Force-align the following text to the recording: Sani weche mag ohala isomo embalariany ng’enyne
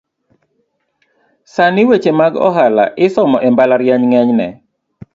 Sani 1.53 1.81
weche 1.89 2.11
mag 2.19 2.33
ohala 2.47 2.83
isomo 3.05 3.37
embalariany 3.47 4.03
ng’enyne 4.09 4.47